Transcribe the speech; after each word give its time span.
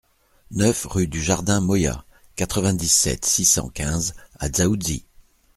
neuf 0.49 0.85
rue 0.89 1.05
du 1.05 1.21
Jardin 1.21 1.61
Moya, 1.61 2.03
quatre-vingt-dix-sept, 2.35 3.23
six 3.23 3.45
cent 3.45 3.69
quinze 3.69 4.15
à 4.39 4.49
Dzaoudzi 4.49 5.05